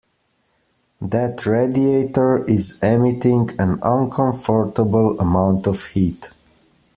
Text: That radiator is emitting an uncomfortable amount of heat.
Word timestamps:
That 1.01 1.45
radiator 1.45 2.43
is 2.45 2.79
emitting 2.81 3.51
an 3.59 3.77
uncomfortable 3.83 5.19
amount 5.19 5.67
of 5.67 5.83
heat. 5.85 6.31